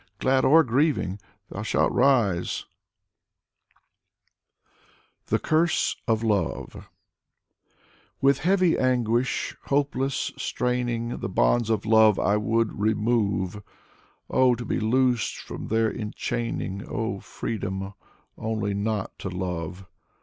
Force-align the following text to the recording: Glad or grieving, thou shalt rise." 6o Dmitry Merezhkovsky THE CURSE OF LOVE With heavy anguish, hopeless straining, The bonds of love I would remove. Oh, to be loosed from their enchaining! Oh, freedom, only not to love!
Glad 0.17 0.43
or 0.45 0.63
grieving, 0.63 1.19
thou 1.51 1.61
shalt 1.61 1.91
rise." 1.91 2.65
6o 5.27 5.27
Dmitry 5.27 5.27
Merezhkovsky 5.27 5.27
THE 5.27 5.37
CURSE 5.39 5.95
OF 6.07 6.23
LOVE 6.23 6.89
With 8.19 8.39
heavy 8.39 8.79
anguish, 8.79 9.55
hopeless 9.65 10.31
straining, 10.39 11.17
The 11.19 11.29
bonds 11.29 11.69
of 11.69 11.85
love 11.85 12.17
I 12.17 12.35
would 12.37 12.79
remove. 12.79 13.61
Oh, 14.27 14.55
to 14.55 14.65
be 14.65 14.79
loosed 14.79 15.37
from 15.37 15.67
their 15.67 15.95
enchaining! 15.95 16.83
Oh, 16.89 17.19
freedom, 17.19 17.93
only 18.39 18.73
not 18.73 19.19
to 19.19 19.29
love! 19.29 19.85